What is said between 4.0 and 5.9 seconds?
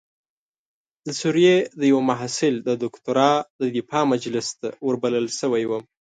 مجلس ته وربلل شوی وم.